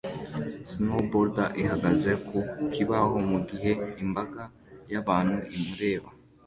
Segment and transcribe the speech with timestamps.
[0.71, 2.39] Snowboarder ihagaze ku
[2.73, 3.71] kibaho mu gihe
[4.03, 4.41] imbaga
[4.91, 6.09] y'abantu imureba